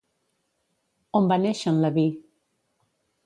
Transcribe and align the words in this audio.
On 1.19 1.29
va 1.33 1.37
néixer 1.43 1.73
en 1.73 1.77
Leví? 1.83 2.05